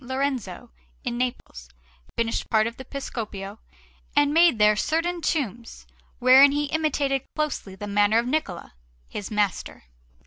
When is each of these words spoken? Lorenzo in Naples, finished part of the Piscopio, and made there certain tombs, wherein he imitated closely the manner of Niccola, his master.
Lorenzo 0.03 0.71
in 1.03 1.15
Naples, 1.19 1.69
finished 2.17 2.49
part 2.49 2.65
of 2.65 2.77
the 2.77 2.83
Piscopio, 2.85 3.59
and 4.15 4.33
made 4.33 4.57
there 4.57 4.75
certain 4.75 5.21
tombs, 5.21 5.85
wherein 6.17 6.53
he 6.53 6.65
imitated 6.65 7.21
closely 7.35 7.75
the 7.75 7.85
manner 7.85 8.17
of 8.17 8.25
Niccola, 8.25 8.73
his 9.07 9.29
master. 9.29 9.83